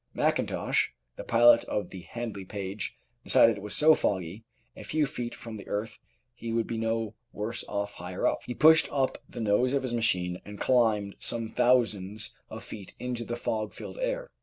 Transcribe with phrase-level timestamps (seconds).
[0.15, 4.43] Mackintosh, the pilot of the Handley Page, decided as it was so foggy
[4.75, 5.99] a few feet from the earth
[6.33, 8.41] he would be no worse off higher up.
[8.47, 13.23] He pushed up the nose of his machine and climbed some thousands of feet into
[13.23, 14.31] the fog filled air.